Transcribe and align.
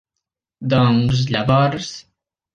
-Doncs, 0.71 1.21
llavors… 1.35 1.93